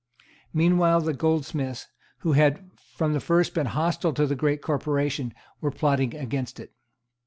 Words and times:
Meanwhile 0.51 1.01
the 1.01 1.13
goldsmiths, 1.13 1.85
who 2.21 2.31
had 2.31 2.67
from 2.95 3.13
the 3.13 3.19
first 3.19 3.53
been 3.53 3.67
hostile 3.67 4.13
to 4.13 4.25
that 4.25 4.35
great 4.35 4.63
corporation, 4.63 5.31
were 5.61 5.69
plotting 5.69 6.15
against 6.15 6.59
it. 6.59 6.73